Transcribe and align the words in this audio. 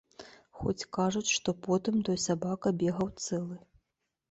Хоць 0.61 0.87
кажуць, 0.97 1.33
што 1.35 1.49
потым 1.67 1.95
той 2.09 2.19
сабака 2.25 2.75
бегаў 2.83 3.15
цэлы. 3.29 3.63